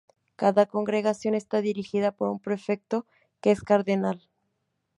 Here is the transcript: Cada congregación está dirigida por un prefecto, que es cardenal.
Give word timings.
Cada 0.41 0.65
congregación 0.73 1.33
está 1.35 1.57
dirigida 1.69 2.09
por 2.17 2.27
un 2.33 2.39
prefecto, 2.47 2.97
que 3.41 3.49
es 3.55 3.61
cardenal. 3.69 4.19